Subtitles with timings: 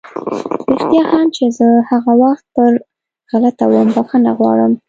[0.71, 2.71] رښتيا هم چې زه هغه وخت پر
[3.31, 4.71] غلطه وم، بښنه غواړم!